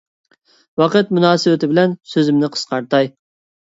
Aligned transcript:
ۋاقىت 0.83 1.13
مۇناسىۋىتى 1.19 1.71
بىلەن 1.77 1.97
سۆزۈمنى 2.17 2.53
قىسقارتاي. 2.59 3.17